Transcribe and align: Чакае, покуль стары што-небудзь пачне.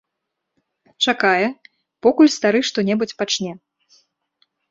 Чакае, 1.11 1.49
покуль 2.07 2.31
стары 2.37 2.59
што-небудзь 2.69 3.15
пачне. 3.19 3.51